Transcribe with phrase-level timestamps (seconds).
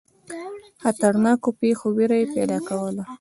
[0.81, 3.03] خطرناکو پیښو وېره یې پیدا کوله.